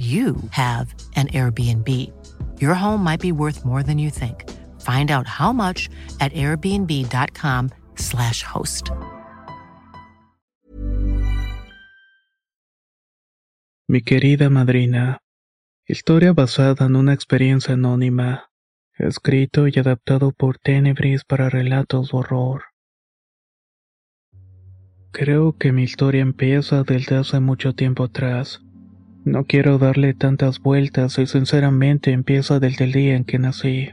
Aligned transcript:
you 0.00 0.36
have 0.50 0.94
an 1.16 1.28
Airbnb. 1.28 1.88
Your 2.58 2.72
home 2.74 3.04
might 3.04 3.20
be 3.20 3.32
worth 3.32 3.66
more 3.66 3.82
than 3.82 3.98
you 3.98 4.08
think. 4.10 4.48
Find 4.80 5.10
out 5.10 5.26
how 5.26 5.52
much 5.52 5.90
at 6.20 6.32
airbnb.com/slash 6.32 8.42
host. 8.42 8.90
Mi 13.88 14.00
querida 14.00 14.48
madrina. 14.48 15.18
Historia 15.86 16.32
basada 16.32 16.86
en 16.86 16.96
una 16.96 17.12
experiencia 17.12 17.74
anónima. 17.74 18.48
Escrito 18.96 19.68
y 19.68 19.78
adaptado 19.78 20.32
por 20.32 20.56
Tenebris 20.58 21.24
para 21.24 21.50
relatos 21.50 22.12
de 22.12 22.18
horror. 22.18 22.62
Creo 25.10 25.58
que 25.58 25.72
mi 25.72 25.82
historia 25.82 26.22
empieza 26.22 26.84
desde 26.84 27.16
hace 27.16 27.40
mucho 27.40 27.74
tiempo 27.74 28.04
atrás 28.04 28.62
no 29.24 29.44
quiero 29.44 29.78
darle 29.78 30.14
tantas 30.14 30.60
vueltas 30.60 31.18
y 31.18 31.26
sinceramente 31.26 32.12
empieza 32.12 32.58
desde 32.58 32.84
el 32.84 32.92
día 32.92 33.16
en 33.16 33.24
que 33.24 33.38
nací. 33.38 33.90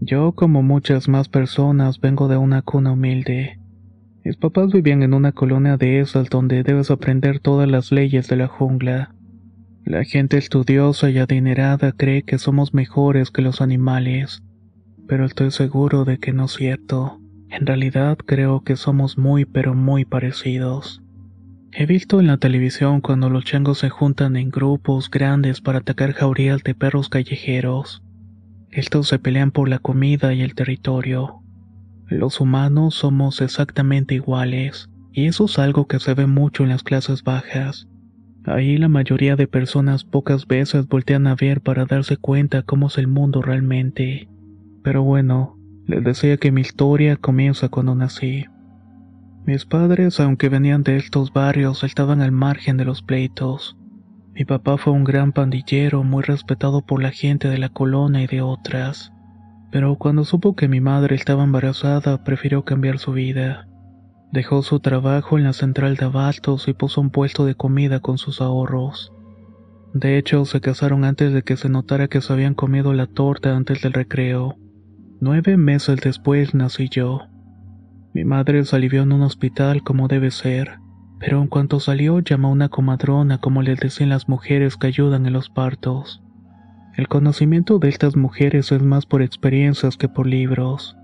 Yo, 0.00 0.32
como 0.32 0.62
muchas 0.62 1.08
más 1.08 1.28
personas, 1.28 2.00
vengo 2.00 2.28
de 2.28 2.36
una 2.36 2.62
cuna 2.62 2.92
humilde. 2.92 3.60
Mis 4.24 4.36
papás 4.36 4.72
vivían 4.72 5.02
en 5.02 5.14
una 5.14 5.32
colonia 5.32 5.76
de 5.76 6.00
esas 6.00 6.28
donde 6.28 6.64
debes 6.64 6.90
aprender 6.90 7.38
todas 7.38 7.68
las 7.68 7.92
leyes 7.92 8.28
de 8.28 8.36
la 8.36 8.48
jungla. 8.48 9.14
La 9.84 10.04
gente 10.04 10.36
estudiosa 10.36 11.10
y 11.10 11.18
adinerada 11.18 11.92
cree 11.92 12.24
que 12.24 12.38
somos 12.38 12.74
mejores 12.74 13.30
que 13.30 13.42
los 13.42 13.60
animales, 13.60 14.42
pero 15.06 15.24
estoy 15.24 15.52
seguro 15.52 16.04
de 16.04 16.18
que 16.18 16.32
no 16.32 16.46
es 16.46 16.52
cierto. 16.52 17.20
En 17.48 17.64
realidad 17.64 18.18
creo 18.18 18.62
que 18.64 18.74
somos 18.74 19.16
muy 19.16 19.44
pero 19.44 19.74
muy 19.74 20.04
parecidos. 20.04 21.00
He 21.78 21.84
visto 21.84 22.20
en 22.20 22.26
la 22.26 22.38
televisión 22.38 23.02
cuando 23.02 23.28
los 23.28 23.44
changos 23.44 23.80
se 23.80 23.90
juntan 23.90 24.36
en 24.36 24.48
grupos 24.48 25.10
grandes 25.10 25.60
para 25.60 25.80
atacar 25.80 26.14
jaurías 26.14 26.62
de 26.62 26.74
perros 26.74 27.10
callejeros. 27.10 28.02
Estos 28.70 29.08
se 29.08 29.18
pelean 29.18 29.50
por 29.50 29.68
la 29.68 29.78
comida 29.78 30.32
y 30.32 30.40
el 30.40 30.54
territorio. 30.54 31.42
Los 32.06 32.40
humanos 32.40 32.94
somos 32.94 33.42
exactamente 33.42 34.14
iguales, 34.14 34.88
y 35.12 35.26
eso 35.26 35.44
es 35.44 35.58
algo 35.58 35.86
que 35.86 36.00
se 36.00 36.14
ve 36.14 36.26
mucho 36.26 36.62
en 36.62 36.70
las 36.70 36.82
clases 36.82 37.22
bajas. 37.22 37.86
Ahí 38.46 38.78
la 38.78 38.88
mayoría 38.88 39.36
de 39.36 39.46
personas 39.46 40.02
pocas 40.02 40.46
veces 40.46 40.88
voltean 40.88 41.26
a 41.26 41.34
ver 41.34 41.60
para 41.60 41.84
darse 41.84 42.16
cuenta 42.16 42.62
cómo 42.62 42.86
es 42.86 42.96
el 42.96 43.06
mundo 43.06 43.42
realmente. 43.42 44.30
Pero 44.82 45.02
bueno, 45.02 45.58
les 45.84 46.02
decía 46.02 46.38
que 46.38 46.52
mi 46.52 46.62
historia 46.62 47.16
comienza 47.16 47.68
cuando 47.68 47.94
nací. 47.94 48.46
Mis 49.46 49.64
padres, 49.64 50.18
aunque 50.18 50.48
venían 50.48 50.82
de 50.82 50.96
estos 50.96 51.32
barrios, 51.32 51.84
estaban 51.84 52.20
al 52.20 52.32
margen 52.32 52.76
de 52.76 52.84
los 52.84 53.02
pleitos. 53.02 53.76
Mi 54.34 54.44
papá 54.44 54.76
fue 54.76 54.92
un 54.92 55.04
gran 55.04 55.30
pandillero, 55.30 56.02
muy 56.02 56.24
respetado 56.24 56.84
por 56.84 57.00
la 57.00 57.12
gente 57.12 57.48
de 57.48 57.58
la 57.58 57.68
colonia 57.68 58.22
y 58.22 58.26
de 58.26 58.42
otras. 58.42 59.12
Pero 59.70 59.94
cuando 59.98 60.24
supo 60.24 60.56
que 60.56 60.66
mi 60.66 60.80
madre 60.80 61.14
estaba 61.14 61.44
embarazada, 61.44 62.24
prefirió 62.24 62.64
cambiar 62.64 62.98
su 62.98 63.12
vida. 63.12 63.68
Dejó 64.32 64.64
su 64.64 64.80
trabajo 64.80 65.38
en 65.38 65.44
la 65.44 65.52
central 65.52 65.94
de 65.94 66.06
abastos 66.06 66.66
y 66.66 66.72
puso 66.72 67.00
un 67.00 67.10
puesto 67.10 67.46
de 67.46 67.54
comida 67.54 68.00
con 68.00 68.18
sus 68.18 68.40
ahorros. 68.40 69.12
De 69.94 70.18
hecho, 70.18 70.44
se 70.44 70.60
casaron 70.60 71.04
antes 71.04 71.32
de 71.32 71.42
que 71.42 71.56
se 71.56 71.68
notara 71.68 72.08
que 72.08 72.20
se 72.20 72.32
habían 72.32 72.54
comido 72.54 72.92
la 72.94 73.06
torta 73.06 73.54
antes 73.54 73.80
del 73.80 73.92
recreo. 73.92 74.56
Nueve 75.20 75.56
meses 75.56 76.00
después 76.00 76.52
nací 76.52 76.88
yo. 76.90 77.28
Mi 78.16 78.24
madre 78.24 78.64
salió 78.64 79.02
en 79.02 79.12
un 79.12 79.20
hospital 79.20 79.82
como 79.82 80.08
debe 80.08 80.30
ser, 80.30 80.78
pero 81.18 81.42
en 81.42 81.48
cuanto 81.48 81.80
salió 81.80 82.20
llamó 82.20 82.48
a 82.48 82.52
una 82.52 82.70
comadrona 82.70 83.36
como 83.42 83.60
les 83.60 83.78
decían 83.78 84.08
las 84.08 84.26
mujeres 84.26 84.78
que 84.78 84.86
ayudan 84.86 85.26
en 85.26 85.34
los 85.34 85.50
partos. 85.50 86.22
El 86.96 87.08
conocimiento 87.08 87.78
de 87.78 87.90
estas 87.90 88.16
mujeres 88.16 88.72
es 88.72 88.80
más 88.80 89.04
por 89.04 89.20
experiencias 89.20 89.98
que 89.98 90.08
por 90.08 90.26
libros. 90.26 90.96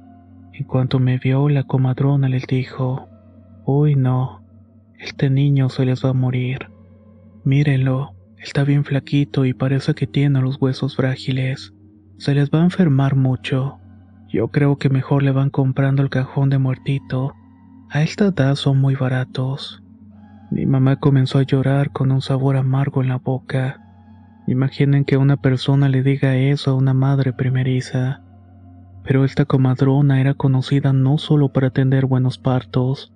En 0.54 0.64
cuanto 0.64 1.00
me 1.00 1.18
vio, 1.18 1.50
la 1.50 1.64
comadrona 1.64 2.30
les 2.30 2.46
dijo, 2.46 3.10
Uy 3.66 3.94
no, 3.94 4.42
este 4.98 5.28
niño 5.28 5.68
se 5.68 5.84
les 5.84 6.02
va 6.02 6.08
a 6.08 6.14
morir. 6.14 6.70
Mírenlo, 7.44 8.14
está 8.38 8.64
bien 8.64 8.86
flaquito 8.86 9.44
y 9.44 9.52
parece 9.52 9.92
que 9.92 10.06
tiene 10.06 10.40
los 10.40 10.56
huesos 10.58 10.96
frágiles. 10.96 11.74
Se 12.16 12.34
les 12.34 12.48
va 12.48 12.62
a 12.62 12.64
enfermar 12.64 13.16
mucho. 13.16 13.81
Yo 14.32 14.48
creo 14.48 14.78
que 14.78 14.88
mejor 14.88 15.22
le 15.22 15.30
van 15.30 15.50
comprando 15.50 16.02
el 16.02 16.08
cajón 16.08 16.48
de 16.48 16.56
muertito. 16.56 17.34
A 17.90 18.02
esta 18.02 18.28
edad 18.28 18.54
son 18.54 18.80
muy 18.80 18.94
baratos. 18.94 19.82
Mi 20.50 20.64
mamá 20.64 20.96
comenzó 20.96 21.38
a 21.38 21.42
llorar 21.42 21.92
con 21.92 22.10
un 22.10 22.22
sabor 22.22 22.56
amargo 22.56 23.02
en 23.02 23.08
la 23.08 23.18
boca. 23.18 23.82
Imaginen 24.46 25.04
que 25.04 25.18
una 25.18 25.36
persona 25.36 25.90
le 25.90 26.02
diga 26.02 26.36
eso 26.36 26.70
a 26.70 26.74
una 26.74 26.94
madre 26.94 27.34
primeriza. 27.34 28.22
Pero 29.04 29.26
esta 29.26 29.44
comadrona 29.44 30.18
era 30.18 30.32
conocida 30.32 30.94
no 30.94 31.18
solo 31.18 31.52
por 31.52 31.66
atender 31.66 32.06
buenos 32.06 32.38
partos, 32.38 33.12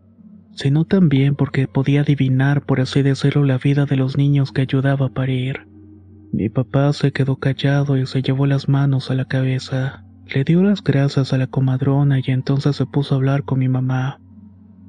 sino 0.52 0.84
también 0.84 1.34
porque 1.34 1.66
podía 1.66 2.02
adivinar, 2.02 2.66
por 2.66 2.78
así 2.78 3.00
decirlo, 3.00 3.44
la 3.44 3.56
vida 3.56 3.86
de 3.86 3.96
los 3.96 4.18
niños 4.18 4.52
que 4.52 4.62
ayudaba 4.62 5.06
a 5.06 5.14
parir. 5.14 5.66
Mi 6.30 6.50
papá 6.50 6.92
se 6.92 7.12
quedó 7.12 7.36
callado 7.36 7.96
y 7.96 8.04
se 8.06 8.20
llevó 8.20 8.44
las 8.44 8.68
manos 8.68 9.10
a 9.10 9.14
la 9.14 9.24
cabeza. 9.24 10.05
Le 10.28 10.42
dio 10.42 10.64
las 10.64 10.82
gracias 10.82 11.32
a 11.32 11.38
la 11.38 11.46
comadrona 11.46 12.18
y 12.18 12.24
entonces 12.32 12.74
se 12.74 12.84
puso 12.84 13.14
a 13.14 13.18
hablar 13.18 13.44
con 13.44 13.60
mi 13.60 13.68
mamá. 13.68 14.18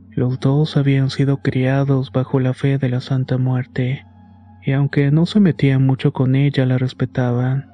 Los 0.09 0.39
dos 0.39 0.77
habían 0.77 1.11
sido 1.11 1.37
criados 1.37 2.11
bajo 2.11 2.39
la 2.39 2.55
fe 2.55 2.79
de 2.79 2.89
la 2.89 3.01
Santa 3.01 3.37
Muerte, 3.37 4.03
y 4.65 4.71
aunque 4.71 5.11
no 5.11 5.27
se 5.27 5.39
metían 5.39 5.85
mucho 5.85 6.11
con 6.11 6.35
ella, 6.35 6.65
la 6.65 6.79
respetaban. 6.79 7.69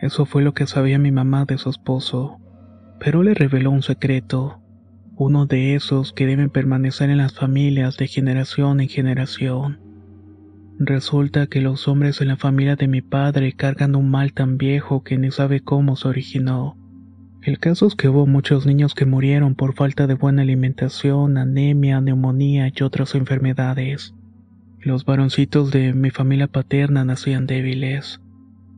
Eso 0.00 0.26
fue 0.26 0.42
lo 0.42 0.52
que 0.52 0.66
sabía 0.66 0.98
mi 0.98 1.12
mamá 1.12 1.44
de 1.44 1.58
su 1.58 1.70
esposo, 1.70 2.38
pero 2.98 3.22
le 3.22 3.34
reveló 3.34 3.70
un 3.70 3.82
secreto, 3.82 4.60
uno 5.14 5.46
de 5.46 5.76
esos 5.76 6.12
que 6.12 6.26
deben 6.26 6.50
permanecer 6.50 7.08
en 7.08 7.18
las 7.18 7.34
familias 7.34 7.98
de 7.98 8.08
generación 8.08 8.80
en 8.80 8.88
generación. 8.88 9.78
Resulta 10.80 11.46
que 11.46 11.60
los 11.60 11.86
hombres 11.86 12.20
en 12.20 12.28
la 12.28 12.36
familia 12.36 12.74
de 12.74 12.88
mi 12.88 13.00
padre 13.00 13.52
cargan 13.52 13.94
un 13.94 14.10
mal 14.10 14.32
tan 14.32 14.58
viejo 14.58 15.04
que 15.04 15.18
ni 15.18 15.30
sabe 15.30 15.60
cómo 15.60 15.94
se 15.94 16.08
originó. 16.08 16.79
El 17.42 17.58
caso 17.58 17.86
es 17.86 17.94
que 17.94 18.08
hubo 18.08 18.26
muchos 18.26 18.66
niños 18.66 18.94
que 18.94 19.06
murieron 19.06 19.54
por 19.54 19.74
falta 19.74 20.06
de 20.06 20.12
buena 20.12 20.42
alimentación, 20.42 21.38
anemia, 21.38 21.98
neumonía 22.02 22.70
y 22.74 22.82
otras 22.82 23.14
enfermedades. 23.14 24.14
Los 24.78 25.06
varoncitos 25.06 25.70
de 25.70 25.94
mi 25.94 26.10
familia 26.10 26.48
paterna 26.48 27.02
nacían 27.04 27.46
débiles. 27.46 28.20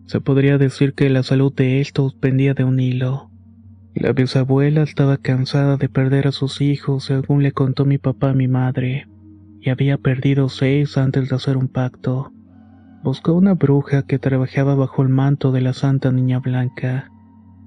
Se 0.07 0.21
podría 0.21 0.59
decir 0.59 0.95
que 0.95 1.11
la 1.11 1.25
salud 1.25 1.53
de 1.53 1.81
estos 1.81 2.15
pendía 2.15 2.55
de 2.55 2.63
un 2.63 2.79
hilo. 2.79 3.31
La 3.95 4.13
bisabuela 4.13 4.83
estaba 4.83 5.17
cansada 5.17 5.77
de 5.77 5.89
perder 5.89 6.29
a 6.29 6.33
sus 6.33 6.61
hijos, 6.61 7.05
según 7.05 7.43
le 7.43 7.51
contó 7.51 7.85
mi 7.85 7.99
papá 7.99 8.31
a 8.31 8.35
mi 8.35 8.47
madre, 8.47 9.09
y 9.61 9.71
había 9.71 9.99
perdido 9.99 10.49
seis 10.49 10.97
antes 10.97 11.29
de 11.29 11.35
hacer 11.35 11.57
un 11.57 11.67
pacto. 11.67 12.33
Buscó 13.03 13.33
una 13.33 13.55
bruja 13.55 14.03
que 14.03 14.21
trabajaba 14.21 14.77
bajo 14.77 15.03
el 15.03 15.09
manto 15.09 15.51
de 15.51 15.63
la 15.63 15.73
Santa 15.73 16.13
Niña 16.13 16.39
Blanca 16.39 17.12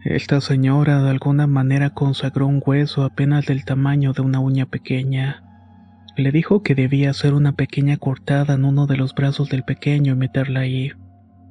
esta 0.06 0.40
señora 0.40 1.02
de 1.02 1.10
alguna 1.10 1.48
manera 1.48 1.90
consagró 1.90 2.46
un 2.46 2.62
hueso 2.64 3.04
apenas 3.04 3.48
del 3.48 3.66
tamaño 3.66 4.14
de 4.14 4.22
una 4.22 4.40
uña 4.40 4.68
pequeña. 4.68 5.42
Le 6.16 6.32
dijo 6.32 6.62
que 6.62 6.76
debía 6.76 7.10
hacer 7.10 7.34
una 7.34 7.54
pequeña 7.54 7.98
cortada 7.98 8.54
en 8.54 8.66
uno 8.66 8.86
de 8.86 8.98
los 8.98 9.16
brazos 9.16 9.50
del 9.50 9.64
pequeño 9.64 10.14
y 10.14 10.16
meterla 10.16 10.60
ahí. 10.60 10.92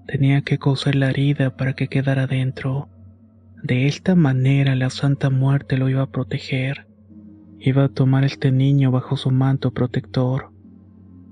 Tenía 0.06 0.42
que 0.42 0.58
coser 0.58 0.94
la 0.94 1.10
herida 1.10 1.56
para 1.56 1.72
que 1.72 1.88
quedara 1.88 2.28
dentro. 2.28 2.88
De 3.60 3.88
esta 3.88 4.14
manera 4.14 4.76
la 4.76 4.88
Santa 4.90 5.30
Muerte 5.30 5.76
lo 5.76 5.88
iba 5.88 6.02
a 6.02 6.10
proteger. 6.10 6.86
Iba 7.58 7.84
a 7.84 7.88
tomar 7.88 8.22
este 8.22 8.52
niño 8.52 8.92
bajo 8.92 9.16
su 9.16 9.32
manto 9.32 9.72
protector. 9.72 10.52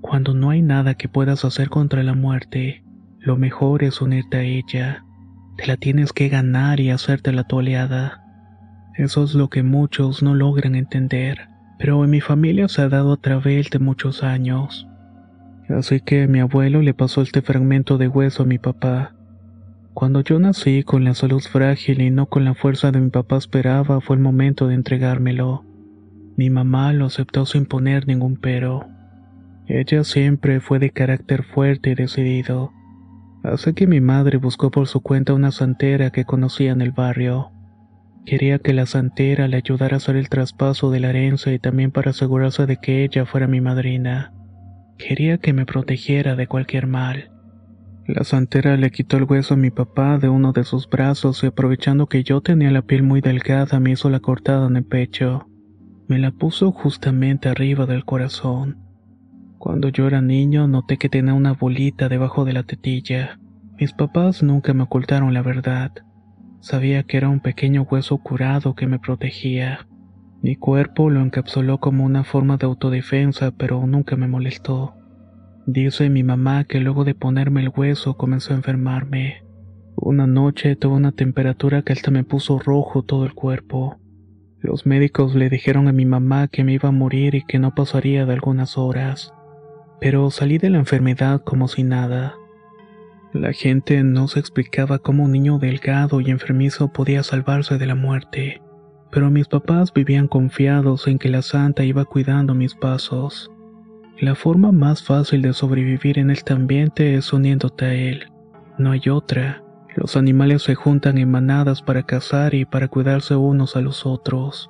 Cuando 0.01 0.33
no 0.33 0.49
hay 0.49 0.61
nada 0.61 0.95
que 0.95 1.07
puedas 1.07 1.45
hacer 1.45 1.69
contra 1.69 2.03
la 2.03 2.15
muerte, 2.15 2.83
lo 3.19 3.37
mejor 3.37 3.85
es 3.85 4.01
unirte 4.01 4.37
a 4.37 4.43
ella. 4.43 5.05
Te 5.57 5.67
la 5.67 5.77
tienes 5.77 6.13
que 6.13 6.29
ganar 6.29 6.79
y 6.79 6.89
hacerte 6.89 7.31
la 7.31 7.43
toleada. 7.43 8.23
Eso 8.95 9.23
es 9.23 9.33
lo 9.35 9.49
que 9.49 9.63
muchos 9.63 10.23
no 10.23 10.35
logran 10.35 10.75
entender, 10.75 11.47
pero 11.77 12.03
en 12.03 12.09
mi 12.09 12.21
familia 12.21 12.67
se 12.67 12.81
ha 12.81 12.89
dado 12.89 13.13
a 13.13 13.17
través 13.17 13.69
de 13.69 13.79
muchos 13.79 14.23
años. 14.23 14.87
Así 15.69 15.99
que 15.99 16.27
mi 16.27 16.39
abuelo 16.39 16.81
le 16.81 16.93
pasó 16.93 17.21
este 17.21 17.41
fragmento 17.41 17.97
de 17.97 18.07
hueso 18.07 18.43
a 18.43 18.45
mi 18.45 18.57
papá. 18.57 19.15
Cuando 19.93 20.21
yo 20.21 20.39
nací 20.39 20.83
con 20.83 21.03
la 21.03 21.13
salud 21.13 21.41
frágil 21.41 22.01
y 22.01 22.09
no 22.09 22.25
con 22.25 22.45
la 22.45 22.55
fuerza 22.55 22.91
de 22.91 22.99
mi 22.99 23.09
papá 23.09 23.37
esperaba, 23.37 24.01
fue 24.01 24.15
el 24.15 24.21
momento 24.21 24.67
de 24.67 24.75
entregármelo. 24.75 25.65
Mi 26.35 26.49
mamá 26.49 26.93
lo 26.93 27.05
aceptó 27.05 27.45
sin 27.45 27.65
poner 27.67 28.07
ningún 28.07 28.37
pero. 28.37 28.87
Ella 29.67 30.03
siempre 30.03 30.59
fue 30.59 30.79
de 30.79 30.89
carácter 30.89 31.43
fuerte 31.43 31.91
y 31.91 31.95
decidido. 31.95 32.71
Así 33.43 33.73
que 33.73 33.87
mi 33.87 33.99
madre 33.99 34.37
buscó 34.37 34.71
por 34.71 34.87
su 34.87 35.01
cuenta 35.01 35.33
una 35.33 35.51
santera 35.51 36.11
que 36.11 36.23
conocía 36.23 36.71
en 36.71 36.81
el 36.81 36.91
barrio. 36.91 37.51
Quería 38.25 38.59
que 38.59 38.73
la 38.73 38.85
santera 38.85 39.49
le 39.49 39.57
ayudara 39.57 39.95
a 39.95 39.97
hacer 39.97 40.15
el 40.15 40.29
traspaso 40.29 40.91
de 40.91 41.01
la 41.01 41.09
herencia 41.09 41.53
y 41.53 41.59
también 41.59 41.91
para 41.91 42.11
asegurarse 42.11 42.65
de 42.65 42.77
que 42.77 43.03
ella 43.03 43.25
fuera 43.25 43.47
mi 43.47 43.59
madrina. 43.59 44.33
Quería 44.97 45.39
que 45.39 45.51
me 45.51 45.65
protegiera 45.65 46.37
de 46.37 46.47
cualquier 46.47 46.87
mal. 46.87 47.31
La 48.07 48.23
santera 48.23 48.77
le 48.77 48.91
quitó 48.91 49.17
el 49.17 49.25
hueso 49.25 49.55
a 49.55 49.57
mi 49.57 49.71
papá 49.71 50.17
de 50.17 50.29
uno 50.29 50.53
de 50.53 50.63
sus 50.63 50.89
brazos 50.89 51.43
y 51.43 51.47
aprovechando 51.47 52.07
que 52.07 52.23
yo 52.23 52.41
tenía 52.41 52.71
la 52.71 52.81
piel 52.81 53.03
muy 53.03 53.19
delgada 53.19 53.79
me 53.79 53.91
hizo 53.91 54.09
la 54.09 54.21
cortada 54.21 54.67
en 54.67 54.77
el 54.77 54.85
pecho. 54.85 55.47
Me 56.07 56.17
la 56.17 56.31
puso 56.31 56.71
justamente 56.71 57.49
arriba 57.49 57.85
del 57.85 58.05
corazón. 58.05 58.82
Cuando 59.63 59.87
yo 59.87 60.07
era 60.07 60.21
niño 60.21 60.67
noté 60.67 60.97
que 60.97 61.07
tenía 61.07 61.33
una 61.33 61.53
bolita 61.53 62.09
debajo 62.09 62.43
de 62.43 62.51
la 62.51 62.63
tetilla. 62.63 63.39
Mis 63.79 63.93
papás 63.93 64.43
nunca 64.43 64.73
me 64.73 64.83
ocultaron 64.83 65.33
la 65.33 65.41
verdad. 65.41 65.93
Sabía 66.59 67.03
que 67.03 67.15
era 67.15 67.29
un 67.29 67.39
pequeño 67.39 67.83
hueso 67.83 68.17
curado 68.17 68.75
que 68.75 68.87
me 68.87 68.99
protegía. 68.99 69.87
Mi 70.41 70.57
cuerpo 70.57 71.09
lo 71.09 71.21
encapsuló 71.21 71.77
como 71.77 72.03
una 72.03 72.25
forma 72.25 72.57
de 72.57 72.65
autodefensa, 72.65 73.51
pero 73.51 73.87
nunca 73.87 74.17
me 74.17 74.27
molestó. 74.27 74.95
Dice 75.65 76.09
mi 76.09 76.23
mamá 76.23 76.65
que 76.65 76.81
luego 76.81 77.05
de 77.05 77.15
ponerme 77.15 77.61
el 77.61 77.71
hueso 77.73 78.17
comenzó 78.17 78.51
a 78.51 78.57
enfermarme. 78.57 79.45
Una 79.95 80.27
noche 80.27 80.75
tuve 80.75 80.95
una 80.95 81.13
temperatura 81.13 81.83
que 81.83 81.93
hasta 81.93 82.11
me 82.11 82.25
puso 82.25 82.59
rojo 82.59 83.03
todo 83.03 83.23
el 83.23 83.33
cuerpo. 83.33 83.95
Los 84.59 84.85
médicos 84.85 85.35
le 85.35 85.49
dijeron 85.49 85.87
a 85.87 85.93
mi 85.93 86.05
mamá 86.05 86.49
que 86.49 86.65
me 86.65 86.73
iba 86.73 86.89
a 86.89 86.91
morir 86.91 87.35
y 87.35 87.45
que 87.45 87.59
no 87.59 87.73
pasaría 87.73 88.25
de 88.25 88.33
algunas 88.33 88.77
horas. 88.77 89.33
Pero 89.99 90.29
salí 90.31 90.57
de 90.57 90.69
la 90.69 90.79
enfermedad 90.79 91.41
como 91.43 91.67
si 91.67 91.83
nada. 91.83 92.35
La 93.33 93.51
gente 93.51 94.03
no 94.03 94.27
se 94.27 94.39
explicaba 94.39 94.99
cómo 94.99 95.23
un 95.23 95.31
niño 95.31 95.57
delgado 95.57 96.21
y 96.21 96.29
enfermizo 96.29 96.93
podía 96.93 97.23
salvarse 97.23 97.79
de 97.79 97.87
la 97.87 97.95
muerte, 97.95 98.61
pero 99.09 99.31
mis 99.31 99.47
papás 99.47 99.91
vivían 99.91 100.27
confiados 100.27 101.07
en 101.07 101.17
que 101.17 101.29
la 101.29 101.41
santa 101.41 101.83
iba 101.83 102.05
cuidando 102.05 102.53
mis 102.53 102.75
pasos. 102.75 103.49
La 104.19 104.35
forma 104.35 104.71
más 104.71 105.03
fácil 105.03 105.41
de 105.41 105.53
sobrevivir 105.53 106.19
en 106.19 106.29
este 106.29 106.53
ambiente 106.53 107.15
es 107.15 107.33
uniéndote 107.33 107.85
a 107.85 107.93
él. 107.95 108.27
No 108.77 108.91
hay 108.91 109.09
otra. 109.09 109.63
Los 109.95 110.15
animales 110.15 110.61
se 110.61 110.75
juntan 110.75 111.17
en 111.17 111.31
manadas 111.31 111.81
para 111.81 112.03
cazar 112.03 112.53
y 112.53 112.65
para 112.65 112.87
cuidarse 112.87 113.35
unos 113.35 113.75
a 113.75 113.81
los 113.81 114.05
otros. 114.05 114.69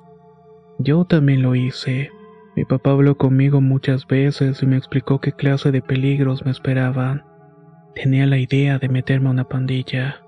Yo 0.78 1.04
también 1.04 1.42
lo 1.42 1.54
hice. 1.54 2.10
Mi 2.56 2.64
papá 2.64 2.92
habló 2.92 3.16
conmigo 3.16 3.60
muchas 3.60 4.06
veces 4.06 4.62
y 4.62 4.66
me 4.66 4.76
explicó 4.76 5.20
qué 5.20 5.32
clase 5.32 5.72
de 5.72 5.82
peligros 5.82 6.44
me 6.44 6.52
esperaban. 6.52 7.24
Tenía 7.94 8.26
la 8.26 8.38
idea 8.38 8.78
de 8.78 8.88
meterme 8.88 9.28
a 9.28 9.32
una 9.32 9.48
pandilla. 9.48 10.22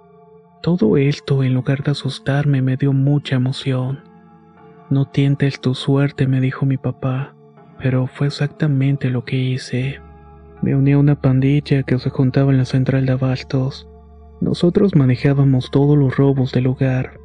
Todo 0.60 0.96
esto, 0.96 1.44
en 1.44 1.54
lugar 1.54 1.84
de 1.84 1.92
asustarme, 1.92 2.62
me 2.62 2.76
dio 2.76 2.92
mucha 2.92 3.36
emoción. 3.36 4.00
No 4.90 5.04
tientes 5.04 5.60
tu 5.60 5.74
suerte, 5.74 6.26
me 6.26 6.40
dijo 6.40 6.66
mi 6.66 6.76
papá, 6.76 7.36
pero 7.78 8.08
fue 8.08 8.26
exactamente 8.26 9.10
lo 9.10 9.24
que 9.24 9.36
hice. 9.36 10.00
Me 10.62 10.74
uní 10.74 10.92
a 10.92 10.98
una 10.98 11.20
pandilla 11.20 11.84
que 11.84 11.98
se 11.98 12.10
juntaba 12.10 12.50
en 12.50 12.58
la 12.58 12.64
central 12.64 13.06
de 13.06 13.12
abastos. 13.12 13.88
Nosotros 14.40 14.96
manejábamos 14.96 15.70
todos 15.70 15.96
los 15.96 16.16
robos 16.16 16.52
del 16.52 16.64
lugar. 16.64 17.20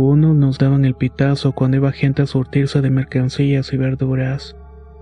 Uno 0.00 0.32
nos 0.32 0.58
daban 0.58 0.84
el 0.84 0.94
pitazo 0.94 1.50
cuando 1.50 1.78
iba 1.78 1.90
gente 1.90 2.22
a 2.22 2.26
surtirse 2.26 2.80
de 2.80 2.88
mercancías 2.88 3.72
y 3.72 3.76
verduras. 3.76 4.54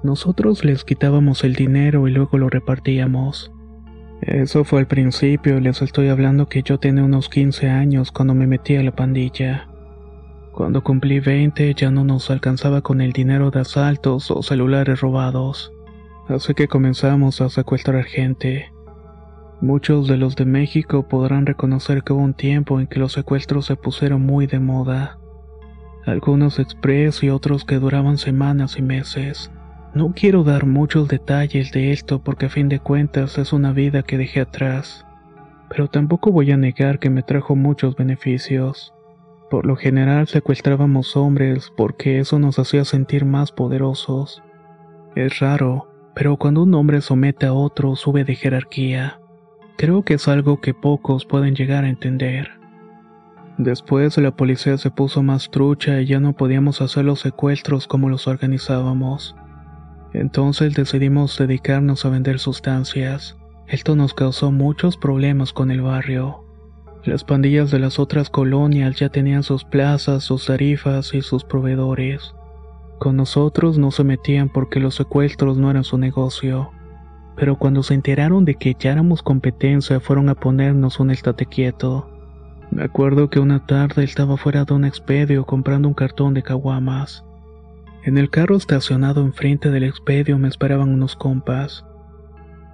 Nosotros 0.02 0.64
les 0.64 0.84
quitábamos 0.84 1.44
el 1.44 1.52
dinero 1.52 2.08
y 2.08 2.12
luego 2.12 2.38
lo 2.38 2.48
repartíamos. 2.48 3.52
Eso 4.22 4.64
fue 4.64 4.78
al 4.80 4.86
principio, 4.86 5.60
les 5.60 5.82
estoy 5.82 6.08
hablando 6.08 6.48
que 6.48 6.62
yo 6.62 6.78
tenía 6.78 7.04
unos 7.04 7.28
15 7.28 7.68
años 7.68 8.10
cuando 8.10 8.32
me 8.32 8.46
metí 8.46 8.76
a 8.76 8.82
la 8.82 8.96
pandilla. 8.96 9.68
Cuando 10.52 10.82
cumplí 10.82 11.20
20 11.20 11.74
ya 11.74 11.90
no 11.90 12.02
nos 12.02 12.30
alcanzaba 12.30 12.80
con 12.80 13.02
el 13.02 13.12
dinero 13.12 13.50
de 13.50 13.60
asaltos 13.60 14.30
o 14.30 14.42
celulares 14.42 15.02
robados, 15.02 15.74
así 16.26 16.54
que 16.54 16.68
comenzamos 16.68 17.42
a 17.42 17.50
secuestrar 17.50 18.02
gente. 18.04 18.72
Muchos 19.60 20.06
de 20.06 20.18
los 20.18 20.36
de 20.36 20.44
México 20.44 21.08
podrán 21.08 21.46
reconocer 21.46 22.02
que 22.02 22.12
hubo 22.12 22.22
un 22.22 22.34
tiempo 22.34 22.78
en 22.78 22.86
que 22.86 22.98
los 22.98 23.12
secuestros 23.12 23.66
se 23.66 23.76
pusieron 23.76 24.20
muy 24.20 24.46
de 24.46 24.60
moda. 24.60 25.18
Algunos 26.04 26.58
express 26.58 27.22
y 27.22 27.30
otros 27.30 27.64
que 27.64 27.78
duraban 27.78 28.18
semanas 28.18 28.76
y 28.78 28.82
meses. 28.82 29.50
No 29.94 30.12
quiero 30.14 30.44
dar 30.44 30.66
muchos 30.66 31.08
detalles 31.08 31.72
de 31.72 31.92
esto 31.92 32.22
porque 32.22 32.46
a 32.46 32.50
fin 32.50 32.68
de 32.68 32.80
cuentas 32.80 33.38
es 33.38 33.54
una 33.54 33.72
vida 33.72 34.02
que 34.02 34.18
dejé 34.18 34.42
atrás, 34.42 35.06
pero 35.70 35.88
tampoco 35.88 36.30
voy 36.30 36.52
a 36.52 36.58
negar 36.58 36.98
que 36.98 37.08
me 37.08 37.22
trajo 37.22 37.56
muchos 37.56 37.96
beneficios. 37.96 38.92
Por 39.50 39.64
lo 39.64 39.74
general 39.74 40.26
secuestrábamos 40.26 41.16
hombres 41.16 41.72
porque 41.74 42.18
eso 42.18 42.38
nos 42.38 42.58
hacía 42.58 42.84
sentir 42.84 43.24
más 43.24 43.52
poderosos. 43.52 44.42
Es 45.14 45.38
raro, 45.38 45.88
pero 46.14 46.36
cuando 46.36 46.62
un 46.64 46.74
hombre 46.74 47.00
somete 47.00 47.46
a 47.46 47.54
otro 47.54 47.96
sube 47.96 48.24
de 48.24 48.34
jerarquía. 48.34 49.18
Creo 49.76 50.02
que 50.02 50.14
es 50.14 50.26
algo 50.26 50.60
que 50.60 50.72
pocos 50.72 51.26
pueden 51.26 51.54
llegar 51.54 51.84
a 51.84 51.88
entender. 51.88 52.48
Después 53.58 54.16
la 54.18 54.36
policía 54.36 54.78
se 54.78 54.90
puso 54.90 55.22
más 55.22 55.50
trucha 55.50 56.00
y 56.00 56.06
ya 56.06 56.20
no 56.20 56.34
podíamos 56.34 56.80
hacer 56.80 57.04
los 57.04 57.20
secuestros 57.20 57.86
como 57.86 58.08
los 58.08 58.26
organizábamos. 58.26 59.36
Entonces 60.12 60.74
decidimos 60.74 61.36
dedicarnos 61.36 62.04
a 62.04 62.10
vender 62.10 62.38
sustancias. 62.38 63.36
Esto 63.66 63.96
nos 63.96 64.14
causó 64.14 64.50
muchos 64.50 64.96
problemas 64.96 65.52
con 65.52 65.70
el 65.70 65.82
barrio. 65.82 66.42
Las 67.04 67.24
pandillas 67.24 67.70
de 67.70 67.78
las 67.78 67.98
otras 67.98 68.30
colonias 68.30 68.96
ya 68.96 69.10
tenían 69.10 69.42
sus 69.42 69.64
plazas, 69.64 70.24
sus 70.24 70.46
tarifas 70.46 71.14
y 71.14 71.20
sus 71.20 71.44
proveedores. 71.44 72.34
Con 72.98 73.16
nosotros 73.16 73.78
no 73.78 73.90
se 73.90 74.04
metían 74.04 74.48
porque 74.48 74.80
los 74.80 74.94
secuestros 74.94 75.58
no 75.58 75.70
eran 75.70 75.84
su 75.84 75.98
negocio. 75.98 76.70
Pero 77.36 77.56
cuando 77.56 77.82
se 77.82 77.94
enteraron 77.94 78.44
de 78.44 78.54
que 78.54 78.74
ya 78.78 78.92
éramos 78.92 79.22
competencia 79.22 80.00
fueron 80.00 80.28
a 80.28 80.34
ponernos 80.34 80.98
un 81.00 81.10
estate 81.10 81.46
quieto. 81.46 82.10
Me 82.70 82.82
acuerdo 82.82 83.30
que 83.30 83.38
una 83.38 83.64
tarde 83.64 84.02
estaba 84.04 84.36
fuera 84.36 84.64
de 84.64 84.74
un 84.74 84.84
expedio 84.84 85.44
comprando 85.44 85.86
un 85.88 85.94
cartón 85.94 86.34
de 86.34 86.42
caguamas. 86.42 87.24
En 88.04 88.18
el 88.18 88.30
carro 88.30 88.56
estacionado 88.56 89.20
enfrente 89.22 89.70
del 89.70 89.84
expedio 89.84 90.38
me 90.38 90.48
esperaban 90.48 90.90
unos 90.90 91.16
compas. 91.16 91.84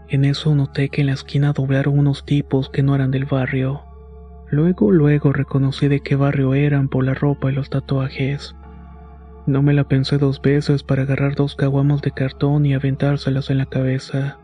En 0.09 0.25
eso 0.25 0.55
noté 0.55 0.91
que 0.91 1.01
en 1.01 1.07
la 1.09 1.15
esquina 1.15 1.53
doblaron 1.53 1.99
unos 1.99 2.25
tipos 2.25 2.69
que 2.69 2.83
no 2.83 2.95
eran 2.95 3.11
del 3.11 3.25
barrio. 3.25 3.83
Luego, 4.51 4.93
luego 4.93 5.33
reconocí 5.33 5.89
de 5.89 6.01
qué 6.01 6.17
barrio 6.17 6.53
eran 6.53 6.89
por 6.89 7.05
la 7.05 7.15
ropa 7.15 7.51
y 7.51 7.55
los 7.55 7.71
tatuajes. 7.71 8.55
No 9.47 9.63
me 9.63 9.73
la 9.73 9.85
pensé 9.85 10.19
dos 10.19 10.43
veces 10.43 10.83
para 10.83 11.03
agarrar 11.03 11.35
dos 11.35 11.57
caguamos 11.57 12.03
de 12.03 12.11
cartón 12.11 12.67
y 12.67 12.75
aventárselas 12.75 13.49
en 13.49 13.59
la 13.59 13.67
cabeza. 13.67 14.39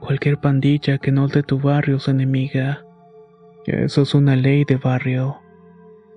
Cualquier 0.00 0.38
pandilla 0.38 0.98
que 0.98 1.12
no 1.12 1.26
es 1.26 1.32
de 1.32 1.42
tu 1.42 1.60
barrio 1.60 1.96
es 1.96 2.08
enemiga. 2.08 2.84
Eso 3.66 4.02
es 4.02 4.14
una 4.14 4.34
ley 4.34 4.64
de 4.64 4.76
barrio. 4.76 5.38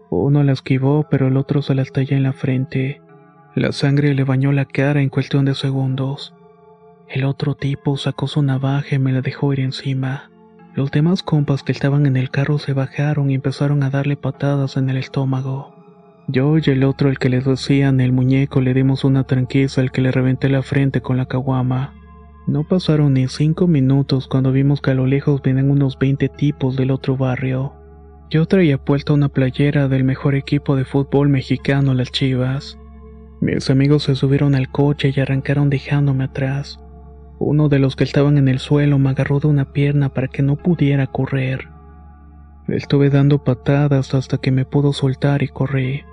Uno 0.09 0.41
la 0.43 0.53
esquivó, 0.53 1.07
pero 1.09 1.27
el 1.27 1.37
otro 1.37 1.61
se 1.61 1.75
la 1.75 1.81
estalló 1.81 2.15
en 2.15 2.23
la 2.23 2.33
frente. 2.33 3.01
La 3.55 3.71
sangre 3.71 4.13
le 4.13 4.23
bañó 4.23 4.51
la 4.51 4.65
cara 4.65 5.01
en 5.01 5.09
cuestión 5.09 5.45
de 5.45 5.53
segundos. 5.53 6.33
El 7.07 7.25
otro 7.25 7.55
tipo 7.55 7.97
sacó 7.97 8.27
su 8.27 8.41
navaja 8.41 8.95
y 8.95 8.99
me 8.99 9.11
la 9.11 9.21
dejó 9.21 9.53
ir 9.53 9.59
encima. 9.59 10.31
Los 10.73 10.89
demás 10.89 11.21
compas 11.21 11.61
que 11.61 11.71
estaban 11.71 12.07
en 12.07 12.17
el 12.17 12.31
carro 12.31 12.57
se 12.57 12.73
bajaron 12.73 13.29
y 13.29 13.35
empezaron 13.35 13.83
a 13.83 13.91
darle 13.91 14.15
patadas 14.15 14.77
en 14.77 14.89
el 14.89 14.97
estómago. 14.97 15.75
Yo 16.27 16.57
y 16.57 16.63
el 16.67 16.83
otro, 16.85 17.09
el 17.09 17.19
que 17.19 17.29
le 17.29 17.41
decían 17.41 17.99
el 17.99 18.13
muñeco, 18.13 18.61
le 18.61 18.73
dimos 18.73 19.03
una 19.03 19.25
tranquiza 19.25 19.81
al 19.81 19.91
que 19.91 20.01
le 20.01 20.11
reventé 20.11 20.49
la 20.49 20.63
frente 20.63 21.01
con 21.01 21.17
la 21.17 21.25
caguama. 21.25 21.93
No 22.45 22.65
pasaron 22.65 23.13
ni 23.13 23.27
cinco 23.29 23.67
minutos 23.67 24.27
cuando 24.27 24.51
vimos 24.51 24.81
que 24.81 24.91
a 24.91 24.95
lo 24.95 25.05
lejos 25.05 25.41
vienen 25.41 25.71
unos 25.71 25.97
20 25.97 26.27
tipos 26.29 26.75
del 26.75 26.91
otro 26.91 27.15
barrio. 27.15 27.73
Yo 28.29 28.45
traía 28.47 28.77
puesta 28.77 29.13
una 29.13 29.29
playera 29.29 29.87
del 29.87 30.03
mejor 30.03 30.35
equipo 30.35 30.75
de 30.75 30.83
fútbol 30.83 31.29
mexicano, 31.29 31.93
las 31.93 32.11
Chivas. 32.11 32.77
Mis 33.39 33.69
amigos 33.69 34.03
se 34.03 34.15
subieron 34.15 34.55
al 34.55 34.69
coche 34.69 35.13
y 35.15 35.19
arrancaron 35.19 35.69
dejándome 35.69 36.25
atrás. 36.25 36.79
Uno 37.39 37.69
de 37.69 37.79
los 37.79 37.95
que 37.95 38.03
estaban 38.03 38.37
en 38.37 38.47
el 38.47 38.59
suelo 38.59 38.99
me 38.99 39.09
agarró 39.09 39.39
de 39.39 39.47
una 39.47 39.71
pierna 39.71 40.09
para 40.09 40.27
que 40.27 40.41
no 40.41 40.57
pudiera 40.57 41.07
correr. 41.07 41.69
Estuve 42.67 43.09
dando 43.09 43.43
patadas 43.43 44.13
hasta 44.13 44.37
que 44.37 44.51
me 44.51 44.65
pudo 44.65 44.93
soltar 44.93 45.43
y 45.43 45.47
corrí. 45.47 46.03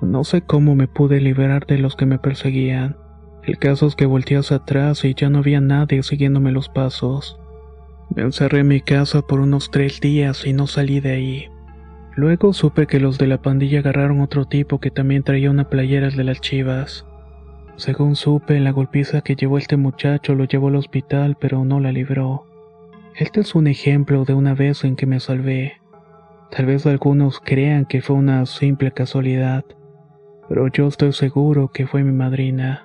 No 0.00 0.24
sé 0.24 0.42
cómo 0.42 0.74
me 0.74 0.88
pude 0.88 1.20
liberar 1.20 1.66
de 1.66 1.78
los 1.78 1.96
que 1.96 2.06
me 2.06 2.18
perseguían. 2.18 2.96
El 3.44 3.58
caso 3.58 3.86
es 3.86 3.96
que 3.96 4.06
volteé 4.06 4.36
hacia 4.36 4.58
atrás 4.58 5.04
y 5.04 5.14
ya 5.14 5.28
no 5.28 5.38
había 5.38 5.60
nadie 5.60 6.02
siguiéndome 6.02 6.52
los 6.52 6.68
pasos. 6.68 7.38
Me 8.14 8.22
encerré 8.22 8.60
en 8.60 8.68
mi 8.68 8.80
casa 8.80 9.22
por 9.22 9.40
unos 9.40 9.70
tres 9.70 10.00
días 10.00 10.46
y 10.46 10.52
no 10.52 10.66
salí 10.66 11.00
de 11.00 11.12
ahí. 11.12 11.48
Luego 12.14 12.52
supe 12.52 12.86
que 12.86 13.00
los 13.00 13.18
de 13.18 13.26
la 13.26 13.40
pandilla 13.40 13.80
agarraron 13.80 14.20
otro 14.20 14.44
tipo 14.44 14.78
que 14.78 14.90
también 14.90 15.22
traía 15.22 15.50
una 15.50 15.68
playera 15.70 16.10
de 16.10 16.24
las 16.24 16.40
chivas. 16.40 17.06
Según 17.76 18.16
supe, 18.16 18.60
la 18.60 18.70
golpiza 18.70 19.22
que 19.22 19.34
llevó 19.34 19.58
este 19.58 19.76
muchacho 19.76 20.34
lo 20.34 20.44
llevó 20.44 20.68
al 20.68 20.76
hospital, 20.76 21.36
pero 21.40 21.64
no 21.64 21.80
la 21.80 21.90
libró. 21.90 22.46
Este 23.16 23.40
es 23.40 23.54
un 23.54 23.66
ejemplo 23.66 24.24
de 24.24 24.34
una 24.34 24.54
vez 24.54 24.84
en 24.84 24.94
que 24.94 25.06
me 25.06 25.20
salvé. 25.20 25.80
Tal 26.50 26.66
vez 26.66 26.86
algunos 26.86 27.40
crean 27.40 27.86
que 27.86 28.02
fue 28.02 28.14
una 28.14 28.44
simple 28.44 28.92
casualidad, 28.92 29.64
pero 30.48 30.68
yo 30.68 30.86
estoy 30.86 31.12
seguro 31.12 31.68
que 31.68 31.86
fue 31.86 32.04
mi 32.04 32.12
madrina. 32.12 32.84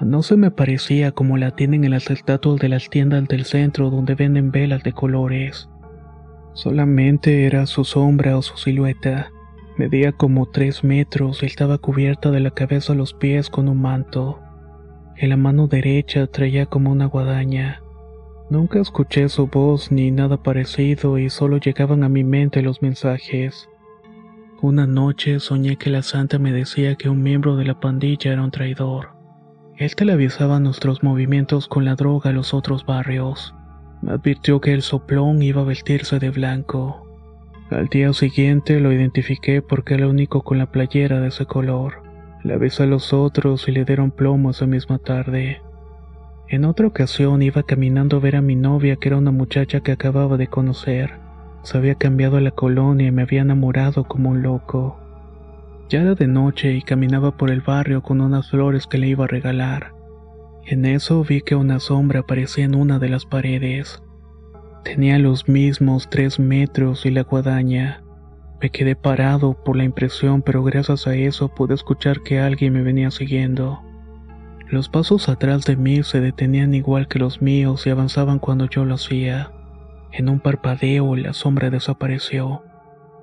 No 0.00 0.22
se 0.22 0.36
me 0.36 0.50
parecía 0.50 1.12
como 1.12 1.36
la 1.36 1.52
tienen 1.52 1.84
en 1.84 1.92
las 1.92 2.10
estatuas 2.10 2.60
de 2.60 2.68
las 2.68 2.90
tiendas 2.90 3.28
del 3.28 3.44
centro 3.44 3.90
donde 3.90 4.16
venden 4.16 4.50
velas 4.50 4.82
de 4.82 4.92
colores. 4.92 5.68
Solamente 6.52 7.46
era 7.46 7.66
su 7.66 7.84
sombra 7.84 8.36
o 8.36 8.42
su 8.42 8.56
silueta. 8.56 9.30
Medía 9.76 10.12
como 10.12 10.46
tres 10.46 10.82
metros 10.82 11.42
y 11.42 11.46
estaba 11.46 11.78
cubierta 11.78 12.32
de 12.32 12.40
la 12.40 12.50
cabeza 12.50 12.92
a 12.92 12.96
los 12.96 13.14
pies 13.14 13.50
con 13.50 13.68
un 13.68 13.80
manto. 13.80 14.40
En 15.16 15.30
la 15.30 15.36
mano 15.36 15.68
derecha 15.68 16.26
traía 16.26 16.66
como 16.66 16.90
una 16.90 17.06
guadaña. 17.06 17.80
Nunca 18.50 18.80
escuché 18.80 19.28
su 19.28 19.46
voz 19.46 19.92
ni 19.92 20.10
nada 20.10 20.42
parecido 20.42 21.18
y 21.18 21.30
solo 21.30 21.58
llegaban 21.58 22.02
a 22.02 22.08
mi 22.08 22.24
mente 22.24 22.62
los 22.62 22.82
mensajes. 22.82 23.68
Una 24.60 24.86
noche 24.86 25.38
soñé 25.40 25.76
que 25.76 25.90
la 25.90 26.02
santa 26.02 26.38
me 26.38 26.52
decía 26.52 26.96
que 26.96 27.08
un 27.08 27.22
miembro 27.22 27.56
de 27.56 27.64
la 27.64 27.78
pandilla 27.78 28.32
era 28.32 28.42
un 28.42 28.50
traidor. 28.50 29.13
Él 29.76 29.96
televisaba 29.96 30.60
nuestros 30.60 31.02
movimientos 31.02 31.66
con 31.66 31.84
la 31.84 31.96
droga 31.96 32.30
a 32.30 32.32
los 32.32 32.54
otros 32.54 32.86
barrios. 32.86 33.54
Me 34.02 34.12
advirtió 34.12 34.60
que 34.60 34.72
el 34.72 34.82
soplón 34.82 35.42
iba 35.42 35.62
a 35.62 35.64
vestirse 35.64 36.20
de 36.20 36.30
blanco. 36.30 37.04
Al 37.70 37.88
día 37.88 38.12
siguiente 38.12 38.78
lo 38.78 38.92
identifiqué 38.92 39.62
porque 39.62 39.94
era 39.94 40.04
el 40.04 40.10
único 40.10 40.42
con 40.42 40.58
la 40.58 40.70
playera 40.70 41.20
de 41.20 41.28
ese 41.28 41.46
color. 41.46 42.02
Le 42.44 42.54
avisé 42.54 42.84
a 42.84 42.86
los 42.86 43.12
otros 43.12 43.66
y 43.66 43.72
le 43.72 43.84
dieron 43.84 44.12
plomo 44.12 44.50
esa 44.50 44.66
misma 44.66 44.98
tarde. 44.98 45.60
En 46.48 46.64
otra 46.64 46.86
ocasión 46.86 47.42
iba 47.42 47.64
caminando 47.64 48.18
a 48.18 48.20
ver 48.20 48.36
a 48.36 48.42
mi 48.42 48.54
novia 48.54 48.94
que 48.94 49.08
era 49.08 49.16
una 49.16 49.32
muchacha 49.32 49.80
que 49.80 49.90
acababa 49.90 50.36
de 50.36 50.46
conocer. 50.46 51.14
Se 51.62 51.78
había 51.78 51.96
cambiado 51.96 52.36
a 52.36 52.40
la 52.40 52.52
colonia 52.52 53.08
y 53.08 53.12
me 53.12 53.22
había 53.22 53.40
enamorado 53.40 54.04
como 54.04 54.30
un 54.30 54.42
loco. 54.42 55.00
Ya 55.88 56.00
era 56.00 56.14
de 56.14 56.26
noche 56.26 56.72
y 56.72 56.82
caminaba 56.82 57.36
por 57.36 57.50
el 57.50 57.60
barrio 57.60 58.02
con 58.02 58.20
unas 58.20 58.50
flores 58.50 58.86
que 58.86 58.98
le 58.98 59.08
iba 59.08 59.24
a 59.24 59.28
regalar. 59.28 59.92
En 60.66 60.86
eso 60.86 61.22
vi 61.22 61.42
que 61.42 61.56
una 61.56 61.78
sombra 61.78 62.20
aparecía 62.20 62.64
en 62.64 62.74
una 62.74 62.98
de 62.98 63.10
las 63.10 63.26
paredes. 63.26 64.02
Tenía 64.82 65.18
los 65.18 65.48
mismos 65.48 66.08
tres 66.08 66.38
metros 66.38 67.04
y 67.04 67.10
la 67.10 67.22
guadaña. 67.22 68.02
Me 68.62 68.70
quedé 68.70 68.96
parado 68.96 69.62
por 69.62 69.76
la 69.76 69.84
impresión, 69.84 70.40
pero 70.40 70.62
gracias 70.62 71.06
a 71.06 71.14
eso 71.14 71.48
pude 71.54 71.74
escuchar 71.74 72.22
que 72.22 72.40
alguien 72.40 72.72
me 72.72 72.82
venía 72.82 73.10
siguiendo. 73.10 73.82
Los 74.70 74.88
pasos 74.88 75.28
atrás 75.28 75.64
de 75.64 75.76
mí 75.76 76.02
se 76.02 76.20
detenían 76.20 76.72
igual 76.72 77.08
que 77.08 77.18
los 77.18 77.42
míos 77.42 77.86
y 77.86 77.90
avanzaban 77.90 78.38
cuando 78.38 78.66
yo 78.66 78.86
lo 78.86 78.94
hacía. 78.94 79.52
En 80.12 80.30
un 80.30 80.40
parpadeo 80.40 81.14
la 81.16 81.34
sombra 81.34 81.68
desapareció. 81.68 82.62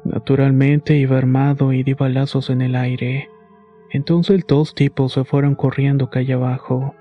Naturalmente 0.04 0.98
iba 0.98 1.18
armado 1.18 1.74
y 1.74 1.84
di 1.84 1.94
balazos 1.94 2.50
en 2.50 2.62
el 2.62 2.76
aire. 2.76 3.30
Entonces 3.92 4.46
dos 4.48 4.74
tipos 4.74 5.14
se 5.14 5.24
fueron 5.24 5.56
corriendo 5.56 6.10
calle 6.10 6.34
abajo. 6.34 6.96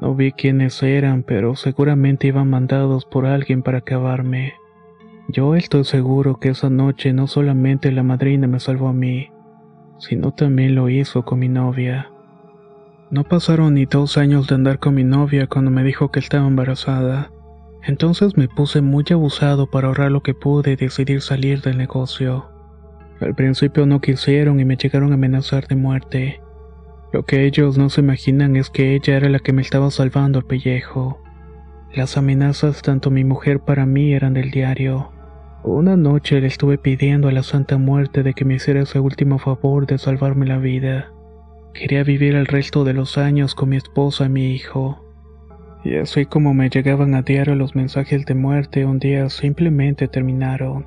No 0.00 0.14
vi 0.14 0.32
quiénes 0.32 0.82
eran, 0.82 1.22
pero 1.22 1.56
seguramente 1.56 2.26
iban 2.26 2.50
mandados 2.50 3.04
por 3.04 3.26
alguien 3.26 3.62
para 3.62 3.78
acabarme. 3.78 4.54
Yo 5.28 5.54
estoy 5.54 5.84
seguro 5.84 6.40
que 6.40 6.48
esa 6.48 6.70
noche 6.70 7.12
no 7.12 7.26
solamente 7.26 7.92
la 7.92 8.02
madrina 8.02 8.46
me 8.46 8.58
salvó 8.58 8.88
a 8.88 8.92
mí, 8.92 9.30
sino 9.98 10.32
también 10.32 10.74
lo 10.74 10.88
hizo 10.88 11.24
con 11.24 11.38
mi 11.38 11.48
novia. 11.48 12.10
No 13.10 13.24
pasaron 13.24 13.74
ni 13.74 13.86
dos 13.86 14.18
años 14.18 14.48
de 14.48 14.54
andar 14.54 14.78
con 14.78 14.94
mi 14.94 15.04
novia 15.04 15.46
cuando 15.46 15.70
me 15.70 15.84
dijo 15.84 16.10
que 16.10 16.20
estaba 16.20 16.46
embarazada. 16.46 17.30
Entonces 17.82 18.36
me 18.36 18.48
puse 18.48 18.82
muy 18.82 19.04
abusado 19.10 19.70
para 19.70 19.88
ahorrar 19.88 20.10
lo 20.10 20.22
que 20.22 20.34
pude 20.34 20.72
y 20.72 20.76
decidir 20.76 21.22
salir 21.22 21.62
del 21.62 21.78
negocio. 21.78 22.50
Al 23.20 23.34
principio 23.34 23.86
no 23.86 24.00
quisieron 24.00 24.60
y 24.60 24.64
me 24.64 24.76
llegaron 24.76 25.12
a 25.12 25.14
amenazar 25.14 25.66
de 25.66 25.76
muerte. 25.76 26.40
Lo 27.12 27.24
que 27.24 27.44
ellos 27.44 27.76
no 27.76 27.90
se 27.90 28.00
imaginan 28.00 28.56
es 28.56 28.70
que 28.70 28.94
ella 28.94 29.16
era 29.16 29.28
la 29.28 29.40
que 29.40 29.52
me 29.52 29.62
estaba 29.62 29.90
salvando 29.90 30.38
el 30.38 30.44
pellejo. 30.44 31.20
Las 31.92 32.16
amenazas 32.16 32.82
tanto 32.82 33.10
mi 33.10 33.24
mujer 33.24 33.60
para 33.60 33.84
mí 33.84 34.12
eran 34.12 34.34
del 34.34 34.50
diario. 34.50 35.10
Una 35.64 35.96
noche 35.96 36.40
le 36.40 36.46
estuve 36.46 36.78
pidiendo 36.78 37.28
a 37.28 37.32
la 37.32 37.42
Santa 37.42 37.78
Muerte 37.78 38.22
de 38.22 38.32
que 38.32 38.44
me 38.44 38.54
hiciera 38.54 38.82
ese 38.82 39.00
último 39.00 39.38
favor 39.38 39.86
de 39.86 39.98
salvarme 39.98 40.46
la 40.46 40.58
vida. 40.58 41.12
Quería 41.74 42.04
vivir 42.04 42.34
el 42.34 42.46
resto 42.46 42.84
de 42.84 42.94
los 42.94 43.18
años 43.18 43.54
con 43.54 43.70
mi 43.70 43.76
esposa 43.76 44.26
y 44.26 44.28
mi 44.28 44.54
hijo. 44.54 45.04
Y 45.82 45.96
así 45.96 46.26
como 46.26 46.52
me 46.52 46.68
llegaban 46.68 47.14
a 47.14 47.22
diario 47.22 47.54
los 47.54 47.74
mensajes 47.74 48.26
de 48.26 48.34
muerte, 48.34 48.84
un 48.84 48.98
día 48.98 49.28
simplemente 49.30 50.08
terminaron. 50.08 50.84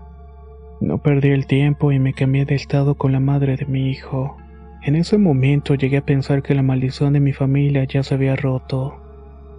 No 0.82 1.00
perdí 1.00 1.30
el 1.30 1.48
tiempo 1.48 1.92
y 1.92 2.00
me 2.00 2.14
cambié 2.14 2.46
de 2.46 2.56
estado 2.56 2.96
con 2.96 3.12
la 3.12 3.20
madre 3.20 3.56
de 3.56 3.66
mi 3.66 3.90
hijo. 3.90 4.38
En 4.84 4.96
ese 4.96 5.18
momento 5.18 5.76
llegué 5.76 5.98
a 5.98 6.06
pensar 6.06 6.44
que 6.44 6.54
la 6.54 6.62
maldición 6.62 7.14
de 7.14 7.22
mi 7.22 7.32
familia 7.32 7.86
ya 7.86 8.04
se 8.04 8.14
había 8.14 8.36
roto. 8.36 8.96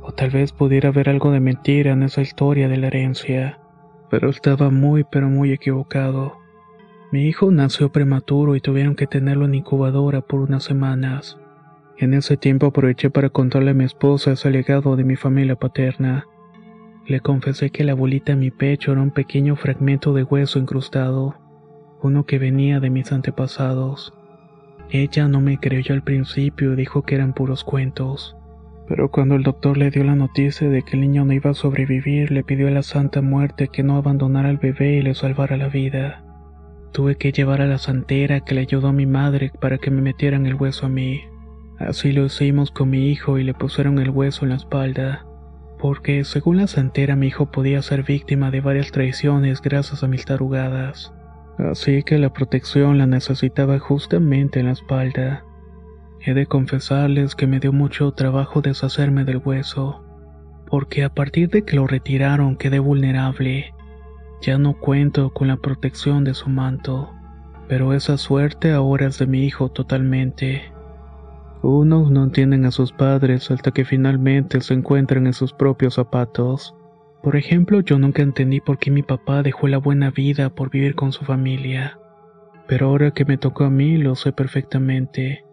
O 0.03 0.13
tal 0.13 0.31
vez 0.31 0.53
pudiera 0.53 0.91
haber 0.91 1.09
algo 1.09 1.31
de 1.31 1.41
mentira 1.41 1.93
en 1.93 2.03
esa 2.03 2.21
historia 2.21 2.69
de 2.69 2.77
la 2.77 2.89
herencia. 2.89 3.59
Pero 4.11 4.29
estaba 4.29 4.71
muy 4.71 5.03
pero 5.03 5.29
muy 5.31 5.51
equivocado. 5.53 6.37
Mi 7.11 7.27
hijo 7.27 7.51
nació 7.51 7.91
prematuro 7.91 8.55
y 8.55 8.61
tuvieron 8.61 8.97
que 8.97 9.07
tenerlo 9.07 9.47
en 9.47 9.55
incubadora 9.55 10.21
por 10.21 10.41
unas 10.41 10.63
semanas. 10.63 11.39
En 11.97 12.13
ese 12.13 12.37
tiempo 12.37 12.67
aproveché 12.67 13.09
para 13.11 13.31
contarle 13.31 13.71
a 13.71 13.75
mi 13.75 13.85
esposa 13.85 14.33
ese 14.33 14.51
legado 14.51 14.97
de 14.97 15.05
mi 15.05 15.15
familia 15.15 15.55
paterna. 15.55 16.27
Le 17.07 17.21
confesé 17.21 17.71
que 17.71 17.85
la 17.85 17.95
bolita 17.95 18.33
en 18.33 18.41
mi 18.41 18.51
pecho 18.51 18.93
era 18.93 19.03
un 19.03 19.11
pequeño 19.11 19.55
fragmento 19.57 20.13
de 20.13 20.25
hueso 20.25 20.59
incrustado, 20.59 21.37
uno 22.03 22.25
que 22.25 22.39
venía 22.39 22.81
de 22.81 22.91
mis 22.91 23.13
antepasados. 23.13 24.13
Ella 24.91 25.29
no 25.29 25.41
me 25.41 25.59
creyó 25.59 25.95
al 25.95 26.03
principio 26.03 26.73
y 26.73 26.77
dijo 26.77 27.03
que 27.03 27.15
eran 27.15 27.33
puros 27.33 27.63
cuentos. 27.63 28.37
Pero 28.89 29.11
cuando 29.11 29.37
el 29.37 29.43
doctor 29.43 29.79
le 29.79 29.91
dio 29.91 30.05
la 30.05 30.15
noticia 30.15 30.69
de 30.69 30.83
que 30.83 30.97
el 30.97 31.01
niño 31.01 31.25
no 31.25 31.33
iba 31.33 31.51
a 31.51 31.55
sobrevivir, 31.55 32.31
le 32.31 32.43
pidió 32.43 32.69
a 32.69 32.71
la 32.71 32.83
Santa 32.83 33.23
Muerte 33.23 33.69
que 33.69 33.83
no 33.83 33.97
abandonara 33.97 34.51
al 34.51 34.59
bebé 34.59 34.97
y 34.97 35.03
le 35.03 35.15
salvara 35.15 35.57
la 35.57 35.69
vida. 35.69 36.23
Tuve 36.93 37.17
que 37.17 37.33
llevar 37.33 37.63
a 37.63 37.67
la 37.67 37.79
santera 37.79 38.41
que 38.41 38.55
le 38.55 38.61
ayudó 38.63 38.89
a 38.89 38.93
mi 38.93 39.07
madre 39.07 39.53
para 39.61 39.79
que 39.79 39.91
me 39.91 40.03
metieran 40.03 40.47
el 40.47 40.55
hueso 40.55 40.87
a 40.87 40.89
mí. 40.91 41.23
Así 41.79 42.13
lo 42.13 42.27
hicimos 42.27 42.71
con 42.71 42.91
mi 42.91 43.09
hijo 43.09 43.39
y 43.39 43.45
le 43.45 43.55
pusieron 43.55 43.99
el 43.99 44.11
hueso 44.11 44.45
en 44.45 44.51
la 44.51 44.57
espalda, 44.57 45.27
porque 45.79 46.25
según 46.25 46.59
la 46.59 46.67
santera 46.67 47.17
mi 47.17 47.27
hijo 47.27 47.51
podía 47.51 47.83
ser 47.83 48.05
víctima 48.05 48.51
de 48.51 48.61
varias 48.61 48.93
traiciones 48.93 49.61
gracias 49.61 50.05
a 50.05 50.09
mis 50.09 50.25
tarugadas. 50.25 51.13
Así 51.59 52.03
que 52.03 52.19
la 52.19 52.33
protección 52.33 52.99
la 52.99 53.07
necesitaba 53.07 53.79
justamente 53.79 54.61
en 54.61 54.67
la 54.67 54.73
espalda. 54.73 55.45
He 56.21 56.35
de 56.35 56.47
confesarles 56.47 57.35
que 57.35 57.47
me 57.47 57.61
dio 57.61 57.73
mucho 57.73 58.13
trabajo 58.13 58.61
deshacerme 58.61 59.25
del 59.25 59.43
hueso, 59.45 60.05
porque 60.67 61.05
a 61.05 61.11
partir 61.11 61.51
de 61.51 61.63
que 61.63 61.77
lo 61.77 61.87
retiraron 61.87 62.57
quedé 62.57 62.79
vulnerable. 62.79 63.75
Ya 64.43 64.59
no 64.59 64.75
cuento 64.79 65.31
con 65.31 65.49
la 65.49 65.57
protección 65.57 66.25
de 66.25 66.35
su 66.35 66.49
manto, 66.51 67.11
pero 67.69 67.95
esa 67.95 68.19
suerte 68.19 68.73
ahora 68.73 69.07
es 69.07 69.19
de 69.19 69.27
mi 69.27 69.45
hijo 69.45 69.71
totalmente. 69.71 70.74
Unos 71.67 72.11
no 72.11 72.25
entienden 72.25 72.67
a 72.67 72.71
sus 72.71 72.93
padres 72.93 73.51
hasta 73.51 73.71
que 73.71 73.87
finalmente 73.87 74.61
se 74.61 74.75
encuentran 74.75 75.27
en 75.27 75.33
sus 75.33 75.55
propios 75.55 75.95
zapatos. 75.95 76.75
Por 77.23 77.37
ejemplo, 77.37 77.81
yo 77.81 77.99
nunca 77.99 78.21
entendí 78.21 78.61
por 78.61 78.77
qué 78.77 78.91
mi 78.91 79.03
papá 79.03 79.43
dejó 79.43 79.67
la 79.67 79.79
buena 79.79 80.11
vida 80.11 80.51
por 80.51 80.69
vivir 80.69 80.95
con 80.95 81.13
su 81.13 81.25
familia. 81.25 81.99
Pero 82.69 82.89
ahora 82.89 83.13
que 83.13 83.25
me 83.25 83.39
tocó 83.39 83.65
a 83.65 83.71
mí 83.71 83.97
lo 83.97 84.15
sé 84.15 84.31
perfectamente. 84.31 85.47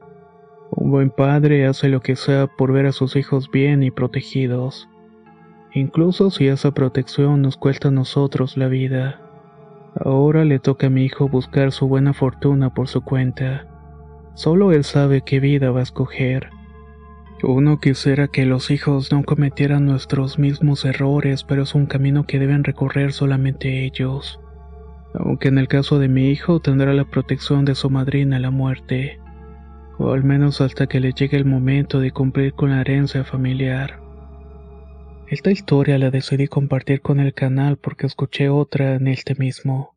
Un 0.71 0.91
buen 0.91 1.11
padre 1.11 1.65
hace 1.65 1.87
lo 1.87 2.01
que 2.01 2.17
sea 2.17 2.47
por 2.47 2.73
ver 2.73 2.87
a 2.87 2.91
sus 2.91 3.15
hijos 3.15 3.49
bien 3.49 3.81
y 3.81 3.89
protegidos. 3.89 4.89
Incluso 5.73 6.29
si 6.29 6.47
esa 6.47 6.71
protección 6.71 7.41
nos 7.41 7.55
cuesta 7.55 7.87
a 7.87 7.91
nosotros 7.91 8.57
la 8.57 8.67
vida. 8.67 9.21
Ahora 9.95 10.43
le 10.43 10.59
toca 10.59 10.87
a 10.87 10.89
mi 10.89 11.05
hijo 11.05 11.29
buscar 11.29 11.71
su 11.71 11.87
buena 11.87 12.11
fortuna 12.11 12.73
por 12.73 12.89
su 12.89 12.99
cuenta. 12.99 13.70
Solo 14.33 14.71
él 14.71 14.83
sabe 14.83 15.21
qué 15.21 15.39
vida 15.39 15.71
va 15.71 15.81
a 15.81 15.83
escoger. 15.83 16.49
Uno 17.43 17.79
quisiera 17.79 18.27
que 18.27 18.45
los 18.45 18.69
hijos 18.69 19.11
no 19.11 19.23
cometieran 19.23 19.85
nuestros 19.85 20.37
mismos 20.37 20.85
errores, 20.85 21.43
pero 21.43 21.63
es 21.63 21.73
un 21.73 21.87
camino 21.87 22.25
que 22.25 22.37
deben 22.37 22.63
recorrer 22.63 23.13
solamente 23.13 23.83
ellos. 23.83 24.39
Aunque 25.13 25.47
en 25.47 25.57
el 25.57 25.67
caso 25.67 25.97
de 25.97 26.07
mi 26.07 26.29
hijo 26.29 26.59
tendrá 26.59 26.93
la 26.93 27.05
protección 27.05 27.65
de 27.65 27.75
su 27.75 27.89
madrina 27.89 28.39
la 28.39 28.51
muerte, 28.51 29.19
o 29.97 30.11
al 30.11 30.23
menos 30.23 30.61
hasta 30.61 30.87
que 30.87 30.99
le 30.99 31.13
llegue 31.13 31.37
el 31.37 31.45
momento 31.45 31.99
de 31.99 32.11
cumplir 32.11 32.53
con 32.53 32.69
la 32.69 32.81
herencia 32.81 33.23
familiar. 33.23 33.99
Esta 35.27 35.49
historia 35.49 35.97
la 35.97 36.11
decidí 36.11 36.47
compartir 36.47 37.01
con 37.01 37.19
el 37.19 37.33
canal 37.33 37.77
porque 37.77 38.05
escuché 38.05 38.49
otra 38.49 38.95
en 38.95 39.07
este 39.07 39.33
mismo. 39.35 39.95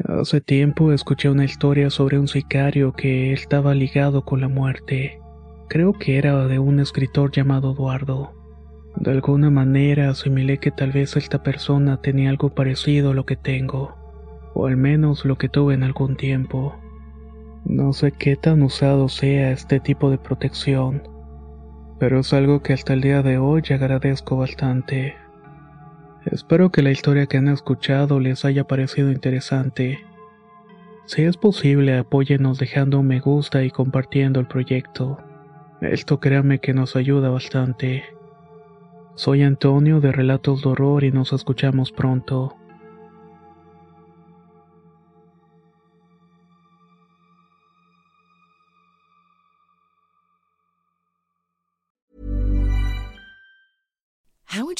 Hace 0.00 0.40
tiempo 0.40 0.92
escuché 0.92 1.30
una 1.30 1.44
historia 1.44 1.88
sobre 1.88 2.18
un 2.18 2.26
sicario 2.26 2.94
que 2.94 3.32
estaba 3.32 3.76
ligado 3.76 4.24
con 4.24 4.40
la 4.40 4.48
muerte. 4.48 5.20
Creo 5.68 5.92
que 5.92 6.18
era 6.18 6.48
de 6.48 6.58
un 6.58 6.80
escritor 6.80 7.30
llamado 7.30 7.72
Eduardo. 7.72 8.32
De 8.96 9.12
alguna 9.12 9.50
manera 9.50 10.10
asimilé 10.10 10.58
que 10.58 10.72
tal 10.72 10.90
vez 10.90 11.16
esta 11.16 11.44
persona 11.44 12.00
tenía 12.00 12.30
algo 12.30 12.52
parecido 12.56 13.12
a 13.12 13.14
lo 13.14 13.24
que 13.24 13.36
tengo, 13.36 13.94
o 14.52 14.66
al 14.66 14.76
menos 14.76 15.24
lo 15.24 15.38
que 15.38 15.48
tuve 15.48 15.74
en 15.74 15.84
algún 15.84 16.16
tiempo. 16.16 16.74
No 17.64 17.92
sé 17.92 18.10
qué 18.10 18.34
tan 18.34 18.62
usado 18.62 19.08
sea 19.08 19.52
este 19.52 19.78
tipo 19.78 20.10
de 20.10 20.18
protección, 20.18 21.04
pero 22.00 22.18
es 22.18 22.32
algo 22.32 22.62
que 22.62 22.72
hasta 22.72 22.94
el 22.94 23.00
día 23.00 23.22
de 23.22 23.38
hoy 23.38 23.62
agradezco 23.70 24.36
bastante. 24.36 25.14
Espero 26.26 26.70
que 26.70 26.82
la 26.82 26.90
historia 26.90 27.26
que 27.26 27.36
han 27.36 27.48
escuchado 27.48 28.18
les 28.18 28.44
haya 28.44 28.64
parecido 28.64 29.10
interesante. 29.10 30.04
Si 31.06 31.22
es 31.22 31.36
posible, 31.36 31.98
apóyenos 31.98 32.58
dejando 32.58 33.00
un 33.00 33.08
me 33.08 33.20
gusta 33.20 33.62
y 33.62 33.70
compartiendo 33.70 34.40
el 34.40 34.46
proyecto. 34.46 35.18
Esto 35.82 36.20
créanme 36.20 36.60
que 36.60 36.72
nos 36.72 36.96
ayuda 36.96 37.28
bastante. 37.28 38.04
Soy 39.16 39.42
Antonio 39.42 40.00
de 40.00 40.12
Relatos 40.12 40.62
de 40.62 40.70
Horror 40.70 41.04
y 41.04 41.12
nos 41.12 41.34
escuchamos 41.34 41.92
pronto. 41.92 42.56